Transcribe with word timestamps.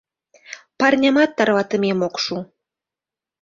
Парнямат 0.79 1.31
тарватымем 1.37 1.99
ок 2.07 2.15
шу. 2.23 2.35